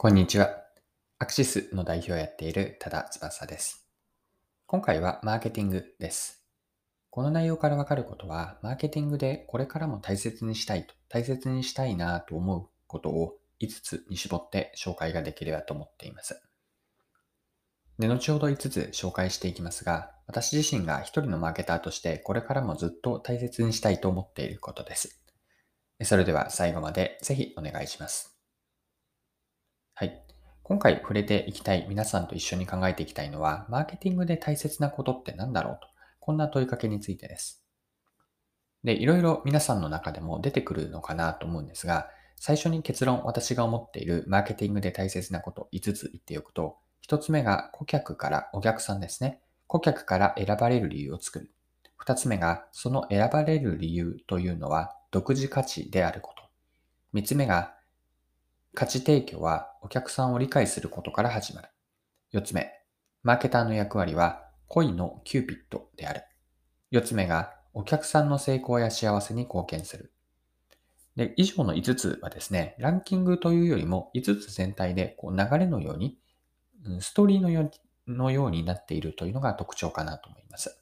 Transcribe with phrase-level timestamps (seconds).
[0.00, 0.54] こんにちは。
[1.18, 3.84] アクシスの代表をやっている多田翼です。
[4.66, 6.44] 今回はマーケティングです。
[7.10, 16.40] この内容からわかることは、マーケティングでこれからも大切にしたいと、大切にしたいなと思うことを5つに絞って紹介ができればと思っています。
[17.98, 25.20] で、後ほど5つ紹介していきますが、私自身が一人のマーケターとしてこれからもずっと大切にしたいと思っていることです。
[26.04, 28.37] それでは最後までぜひお願いします。
[30.68, 35.88] 今回触れていきたい、皆さんと一緒に考えていきたいのは、マーケティングで大切なことって何だろうと、
[36.20, 37.64] こんな問いかけについてです。
[38.84, 46.76] で、いろいろ皆さんの中でも出てくるのかなと思うんですが、最初に結論、私が思っているマーケティングで大切なこと5つ言っておくと、
[47.08, 49.40] 1つ目が顧客からお客さんですね。
[49.68, 51.50] 顧客から選ばれる理由を作る。
[52.04, 56.42] 2つ目が、その選ばれる理由というのは独自価値であること。
[57.14, 57.77] 3つ目が、
[58.74, 61.68] 価値提供はお客さんを理解することから始まる。
[62.30, 62.70] 四つ目、
[63.22, 66.22] マーケターの役割は恋のキューピットである。
[66.90, 70.12] 四つ目がお客さんの成功や幸せに貢献する。
[71.16, 76.18] で、以上の5つはですね、ランキングというよりも5つ全体でこう流れのように、
[77.00, 77.70] ストーリーのよ
[78.06, 80.80] のようになっているというのが特徴かなと思います。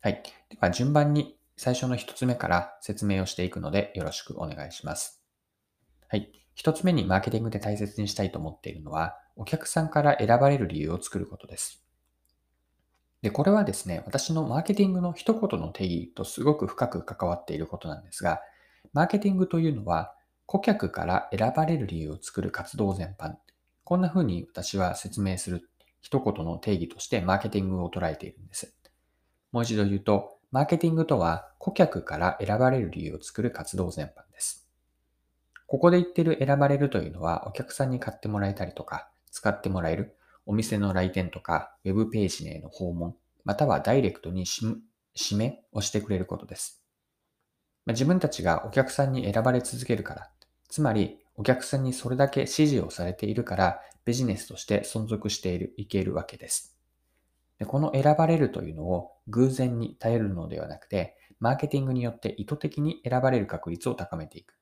[0.00, 0.22] はい。
[0.50, 5.22] では順番に最初の1つ目から説明をしていくのでよろしくお願いします。
[6.08, 6.45] はい。
[6.56, 11.84] 一つ目にマーケティングで大切にしたいと思っているのは、お客さんから選ばれる理由を作ることです。
[13.20, 18.40] で、これはですね、私のマーケティングの一言の定義とすごく深く関わっていることなんですが、
[18.94, 20.14] マーケティングというのは、
[20.46, 23.34] 顧客から選ばれる理由を作る活動全般。
[23.84, 25.68] こんな風に私は説明する
[26.00, 28.74] 一言の定義としてマーケティングを捉えているんです。
[29.52, 34.65] もう一度言うと、マーケティングとは顧客から選ばれる理由を作る活動全般です。
[35.66, 44.44] ここで言ってる選ばれるというのは、お客さんに買ってもらえたりとか、使ってもらえる、お店の来店とか、ウェブページへの訪問、またはダイレクトに
[45.14, 46.82] 指名をしてくれることです。
[47.84, 50.30] まあ自分たちがお客さんに選ばれ続けるから、
[50.68, 56.76] つまりお客さんにそれだけ指示をされているから、ビジネスとして存続している、いけるわけです。
[57.58, 64.55] でこの選ばれるというのを偶然に頼るのではなくて、マーケティングによって意図的に選ばれる確率を高めていく。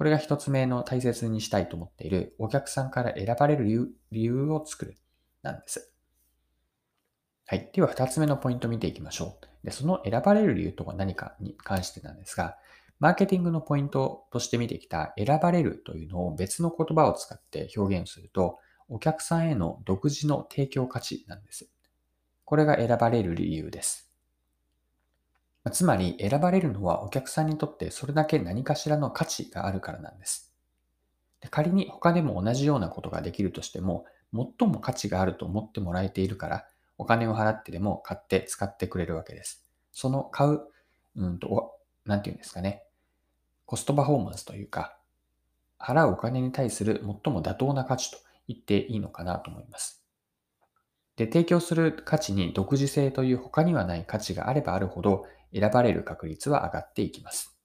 [0.00, 4.96] これが一つ目の大切にしたいと思っているお客さんから選ばれる理由理由を作る
[5.42, 5.92] なんです。
[7.46, 7.68] はい。
[7.74, 9.66] では二つ目のポイントを見ていきましょう。
[9.66, 12.56] で、その選ばれる理由とは何かに関してなんですが、
[12.98, 18.58] マーケティングのポイントとして見てきた選ばれるというのを別の言葉を使って表現すると、
[18.88, 21.68] お客さんへの独自の提供価値なんです。
[22.46, 24.09] これが選ばれる理由です。
[25.70, 30.54] つまり選ばれるのはお客さんにとってそれだけ何かしらの価値があるからなんです。
[31.40, 36.66] で仮に他でも同じようなことができるとしても、最も価値があると思ってもらえているから、
[36.98, 39.64] お金を払ってでも買って使ってくれるわけです。
[39.92, 40.60] その買う、
[41.16, 42.84] うんと、なんていうんですかね。
[43.64, 44.98] コストパフォーマンスというか、
[45.78, 50.04] 払うお金に対する最も妥当な価値と言っていいのかなと思います。
[51.16, 57.56] で、提供する価値に独自性という他にはない価値があればあるほど、選ばれる確率は上がっていきます。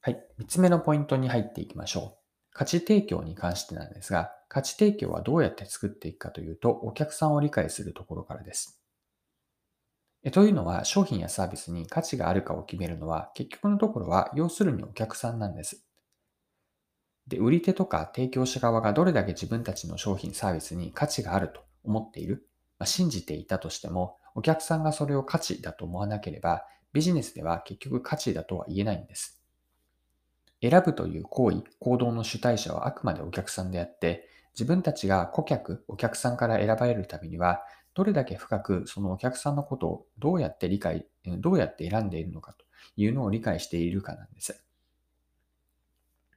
[0.00, 0.24] はい。
[0.38, 2.18] 三つ目のポイントに入っていきましょう。
[2.52, 8.80] 価値提供に関してなんですが、価値提供はどうやって作っていくかというと、お客さんを理解するところからです。
[10.24, 15.84] えというのは、商品やサービスに価値があるかを決めるのは、結局のところは、要するにお客さんなんです。
[17.28, 22.48] で、売り手とか提供者側がどれだけ自分たちの商品サービスに価値があると思っている、
[22.78, 29.42] まあ、信じていたとしても、お客さんがそれを価値だと思わなければ、ビジネスでは結局価値だとは言えないんです。
[30.62, 37.62] 選ぶという行為、行動の主体者はあくまでお客さんであって、自分たちが顧客、お客さんから選ばれるためには、
[37.94, 42.64] どれだけ深くそのお客さんのことをどうやって理解、どうやって選んでいるのかと
[42.96, 44.62] いうのを理解しているかなんです。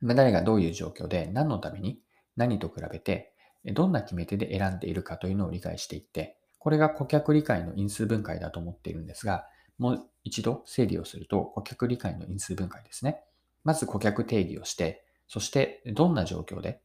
[0.01, 2.01] 誰がどういう状況で何のために
[2.35, 3.35] 何と比べて
[3.65, 9.47] どんな決め手で選んでいるかというのを理解していって、これが顧客理解の因数分解だと思っているんですが、
[9.79, 13.23] もう一度整理をすると、顧客理解の因数分解ですね。
[13.63, 16.79] まず顧客定義をして、そしてどんな状況で、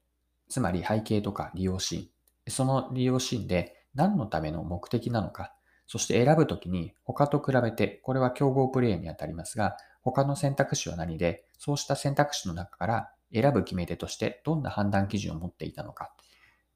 [0.49, 2.01] つまり背景とか利用シー
[2.49, 5.53] ン、その利用シーンで何のための目的なのか、
[5.87, 16.15] そして選ぶときに他と比べて、これは競合プレイにあたりますが、他の選択肢は何で、そうした選択肢の中から選ぶ決め手としてどんな判断基準を持っていたのか。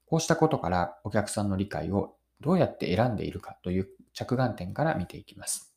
[0.05, 5.73] こうしたことからお客さんの理解をどうやって選んでいるかという着眼点から見ていきます。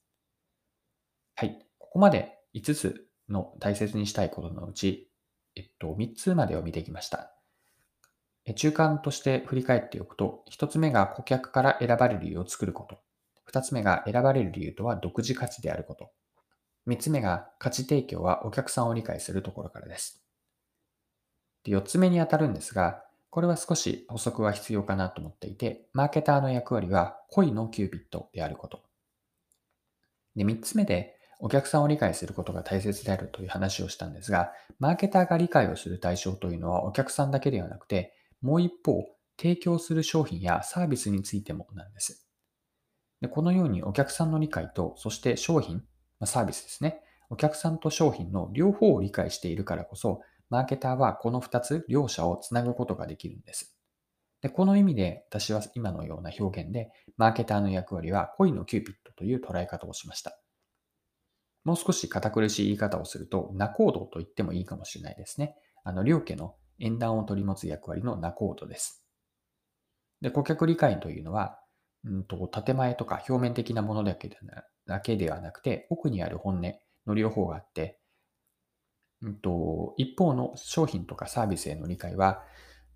[1.37, 1.59] はい。
[1.79, 5.11] ここまで5つの大切にしたいことのうち、
[5.57, 7.31] えっと、3つまでを見てきました。
[8.57, 12.99] 中間として振り返っておくと、1つ目が顧客から選ばれる理由を作ること。
[13.51, 16.11] 2つ目が選ばれる理由とは独自価値であること。
[16.87, 20.23] 3つ目が価値提供はお客さんを理解するところからです。
[21.65, 23.04] で4つ目にあたるんですが、
[23.35, 28.85] これは少し補足は必要かなと思っていて、マーケターの役割は恋のキューピットであること。
[30.37, 39.05] で、3つ目でお客さんを理解することが大切であるという話をしたんですが、マーケターが理解をする対象というのはお客さんだけではなくて、もう一方、
[39.37, 42.29] 提供する商品やサービスについてもなんです。
[43.21, 45.83] でこのようにお客さんの理解と、そして商品、
[46.25, 47.01] サービスですね。
[47.31, 53.76] お客さんと商品の両方を理解しているからこそ、マーケターはこの2つ、両者をつなぐことができるんです。
[54.43, 60.38] でこの意味で私は今のような表現で、マーケターの役割は恋のキューピットという捉え方をしました。
[61.64, 65.56] もう少し堅苦しい言い方をすると、仲人と言ってもいいかもしれないですね。
[65.82, 69.06] あの、両家の縁談を取り持つ役割の仲人です。
[70.20, 71.58] で、顧客理解というのは、
[72.05, 74.37] うんと、建前とか表面的なものだけで
[74.87, 76.73] だけではなくて、奥にある本音
[77.06, 77.99] の両方があって、
[79.25, 82.43] うんと、一方の商品とかサービスへの理解は、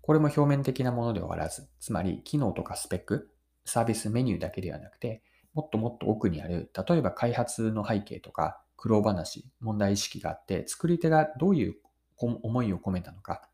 [0.01, 3.31] これも表面的なもので終わらず、つまり機能とかスペック、
[3.65, 5.23] サービスメニューだけではなくて、
[5.53, 11.75] もっともっと奥にある、例えば開発の背景とか、苦労話、問題意識があって、作り手がどういう
[12.17, 13.49] 思いを込めたのか、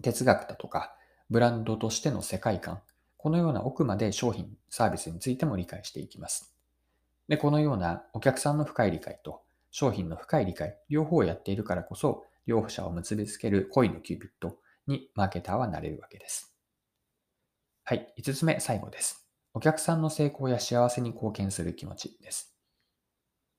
[0.00, 0.94] 哲学だとか、
[1.28, 2.80] ブランドとしての世界観、
[3.16, 6.54] このような奥まで商品、サービスについても理解していきます。
[7.28, 16.54] で、このようなお客さんの深い理解と商品の深い理解、両方をやっているからこそ、両者を結びつける恋のキューピットにマーケターはなれるわけです。
[17.84, 19.28] はい、5つ目、最後です。
[19.52, 22.56] お客さんの成功や幸せに貢献する気持ちです。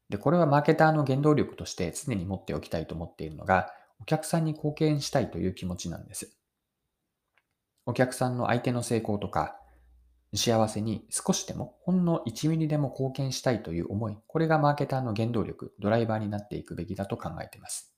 [0.09, 3.71] で、これはマーケターの原動力として常に持っておきたいと思っているのが、
[4.01, 6.35] お客さんに貢献したいという気持ちなんです。
[7.85, 9.60] お客さんの相手の成功とか
[10.33, 17.93] 幸せに少しでもほんの1ミリでも貢献したいという思い、これがマーケターの原動力、ドライバーになっていくべきだと考えています。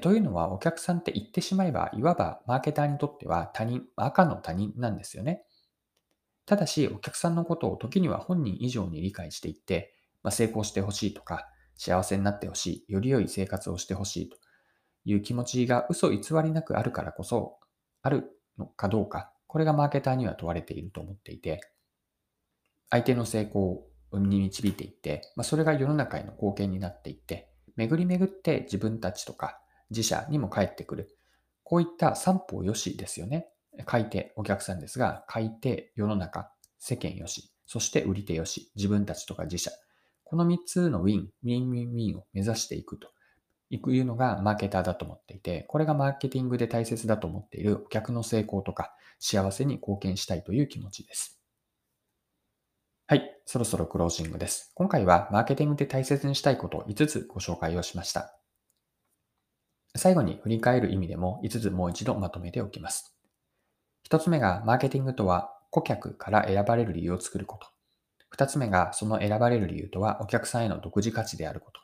[0.00, 5.44] というのはお客さんって言ってしまえば、いわばマーケターにとっては他人、赤の他人なんですよね。
[6.46, 14.36] ただし、お客さんのことを時には本人以上に理解していって、まあ、成功してほしいとか、幸せになってほしい、より良い生活をしてほしいと
[15.04, 17.58] いう気持ちが嘘偽りなくあるからこそ、
[18.02, 21.60] あるのかどうか、これがマーケターには問われていると思っていて、
[22.88, 29.60] 相手の成功に導いていって、まあ、それが世の中への貢献になっていって、巡り巡って自分たちとか
[29.90, 31.18] 自社にも返ってくる。
[31.64, 33.46] こういった三方よしですよね。
[33.84, 39.70] 買い手、お客さんですが、買い手、世の中、世間よし、そして売り手よし、自分たちとか自社。
[40.24, 43.10] この3つのウィン、ウィンウィンウィンを目指していくと
[43.76, 51.40] いうのがマーケターだと思っていて、これがマーケティングで大切だと思っているお客の成功とか幸せに貢献したいという気持ちです。
[53.06, 54.72] はい、そろそろクロージングです。
[54.74, 58.38] 今回はマーケティングで大切にしたいことを5つご紹介をしました。
[59.96, 63.14] 最後に振り返る意味でも5つもう一度まとめておきます。
[64.08, 67.68] 1つ目がマーケティングとは顧客から選ばれる理由を作ること。
[68.36, 71.80] 2つ目がその選ばれる理由とはお客さんへの独自価値であること。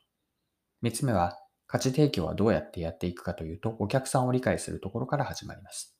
[0.82, 1.38] 3つ目は
[1.68, 5.94] 価値提供はどうやってやっていくかというと、お客さんを理解するところから始まります。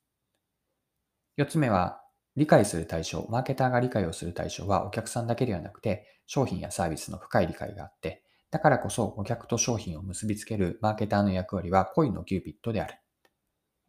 [1.37, 2.00] 4つ目は、
[2.37, 12.95] 理解する対象、マーケターが理解をする対象はお客さんだけではなくて、商品やサービスの深い理解があって、だからこそお客と商品を結びつけるマーケターの役割は恋のキューピットである。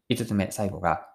[0.09, 1.07] 5つ目、最後が、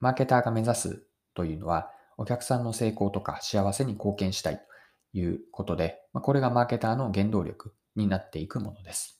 [0.00, 4.62] マーケターが目指すというのは、お客さんの成功とか幸せに貢献したいと
[5.18, 9.19] いうことで、これがマーケターの原動力になっていくものです。